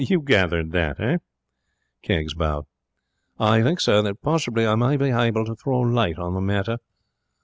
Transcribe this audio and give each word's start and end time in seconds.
'You 0.03 0.19
gathered 0.21 0.71
that, 0.71 0.99
eh?' 0.99 1.19
Keggs 2.01 2.33
bowed. 2.33 2.65
'I 3.37 3.61
think, 3.61 3.79
sir, 3.79 4.01
that 4.01 4.23
possibly 4.23 4.65
I 4.65 4.73
may 4.73 4.97
be 4.97 5.09
hable 5.11 5.45
to 5.45 5.53
throw 5.55 5.81
light 5.81 6.17
on 6.17 6.33
the 6.33 6.41
matter.' 6.41 6.79